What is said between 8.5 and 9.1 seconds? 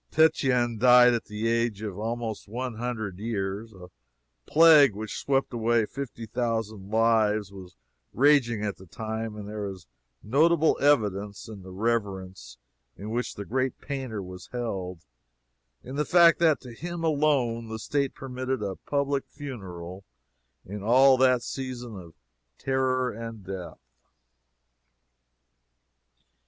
at the